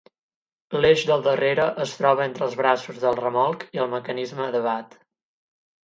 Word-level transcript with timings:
L'eix 0.85 1.03
del 1.09 1.25
darrera 1.27 1.67
es 1.85 1.93
troba 1.99 2.27
entre 2.31 2.45
els 2.47 2.57
braços 2.65 2.99
del 3.07 3.21
remolc 3.23 3.69
i 3.79 3.87
el 3.87 3.95
mecanisme 3.97 4.53
de 4.59 4.67
Watt. 4.69 5.03